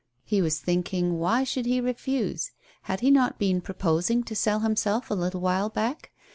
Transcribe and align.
lie 0.31 0.41
was 0.41 0.57
thinking 0.59 1.19
why 1.19 1.43
should 1.43 1.67
he 1.67 1.79
refuse? 1.79 2.49
Had 2.89 3.01
he 3.01 3.11
not 3.11 3.37
been 3.37 3.61
proposing 3.61 4.23
to 4.23 4.35
sell 4.35 4.61
himself 4.61 5.11
a 5.11 5.13
little 5.13 5.41
while 5.41 5.69
back? 5.69 6.09